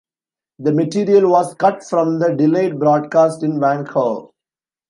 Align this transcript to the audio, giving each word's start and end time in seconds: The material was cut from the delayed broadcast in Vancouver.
The 0.57 0.71
material 0.73 1.29
was 1.29 1.53
cut 1.53 1.83
from 1.83 2.17
the 2.17 2.33
delayed 2.33 2.79
broadcast 2.79 3.43
in 3.43 3.59
Vancouver. 3.59 4.29